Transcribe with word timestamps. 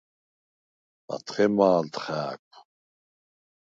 ათხე 1.13 1.45
მა̄ლდ 1.57 1.93
ხა̄̈ქუ̂: 2.03 2.57